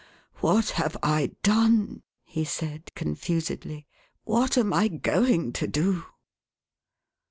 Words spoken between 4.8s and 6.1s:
going to do